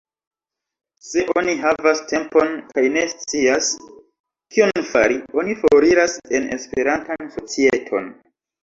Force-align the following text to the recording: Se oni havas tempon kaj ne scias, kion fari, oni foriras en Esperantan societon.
Se 1.09 1.25
oni 1.41 1.53
havas 1.65 2.01
tempon 2.13 2.57
kaj 2.71 2.85
ne 2.97 3.05
scias, 3.13 3.69
kion 4.57 4.85
fari, 4.95 5.23
oni 5.43 5.61
foriras 5.63 6.21
en 6.41 6.53
Esperantan 6.61 7.35
societon. 7.39 8.15